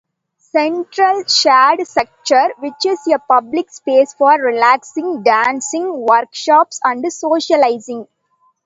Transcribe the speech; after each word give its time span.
Central 0.39 1.25
shade 1.25 1.85
structure 1.87 2.55
which 2.57 2.87
is 2.87 2.97
a 3.05 3.19
public 3.19 3.69
space 3.71 4.15
for 4.15 4.31
relaxing, 4.33 5.21
dancing, 5.21 5.95
workshops 5.95 6.79
and 6.83 7.05
socializing. 7.13 8.07